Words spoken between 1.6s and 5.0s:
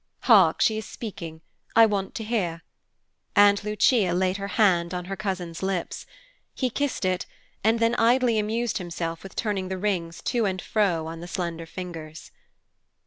I want to hear," and Lucia laid her hand